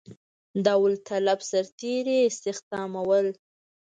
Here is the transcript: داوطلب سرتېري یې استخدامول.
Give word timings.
داوطلب 0.65 1.39
سرتېري 1.49 2.15
یې 2.21 2.27
استخدامول. 2.31 3.27